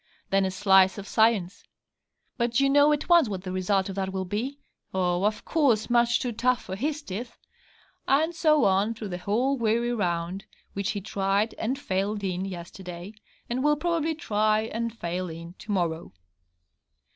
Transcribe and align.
Then 0.31 0.45
a 0.45 0.49
slice 0.49 0.97
of 0.97 1.07
science; 1.07 1.63
but 2.35 2.59
you 2.59 2.71
know 2.71 2.91
at 2.91 3.07
once 3.07 3.29
what 3.29 3.43
the 3.43 3.51
result 3.51 3.87
of 3.87 3.93
that 3.97 4.11
will 4.11 4.25
be 4.25 4.57
ah, 4.95 5.21
of 5.23 5.45
course, 5.45 5.91
much 5.91 6.19
too 6.19 6.31
tough 6.31 6.63
for 6.63 6.75
his 6.75 7.03
teeth. 7.03 7.37
And 8.07 8.33
so 8.33 8.65
on 8.65 8.95
through 8.95 9.09
the 9.09 9.19
whole 9.19 9.59
weary 9.59 9.93
round, 9.93 10.45
which 10.73 10.89
he 10.93 11.01
tried 11.01 11.53
(and 11.59 11.77
failed 11.77 12.23
in) 12.23 12.45
yesterday, 12.45 13.13
and 13.47 13.63
will 13.63 13.77
probably 13.77 14.15
try 14.15 14.61
and 14.61 14.91
fail 14.91 15.29
in 15.29 15.53
to 15.59 15.71
morrow. 15.71 16.11